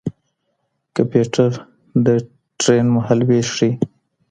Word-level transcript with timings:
کمپيوټر 0.95 1.51
د 2.05 2.07
ټرېن 2.59 2.85
مهالوېش 2.95 3.47
ښيي. 3.57 3.71